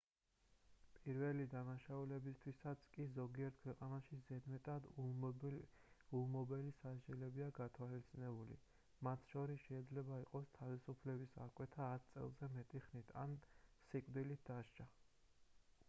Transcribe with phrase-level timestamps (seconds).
[1.01, 8.59] პირველი დანაშაულებისთვისაც კი ზოგიერთ ქვეყანაში ზედმეტად ულმობელი სასჯელებია გათვალისწინებული
[9.09, 13.37] მათ შორის შეიძლება იყოს თავისუფლების აღკვეთა 10 წელზე მეტი ხნით ან
[13.93, 14.91] სიკვდილით დასჯა